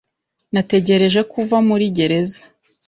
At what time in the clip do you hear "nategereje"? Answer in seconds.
0.53-1.19